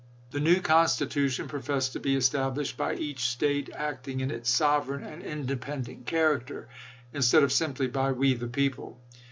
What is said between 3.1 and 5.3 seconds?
State acting in its sovereign and